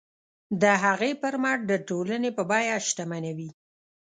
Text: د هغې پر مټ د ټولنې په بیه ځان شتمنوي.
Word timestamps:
د 0.61 0.63
هغې 0.83 1.11
پر 1.21 1.35
مټ 1.43 1.59
د 1.71 1.73
ټولنې 1.87 2.29
په 2.37 2.43
بیه 2.49 2.75
ځان 2.79 2.85
شتمنوي. 2.87 3.49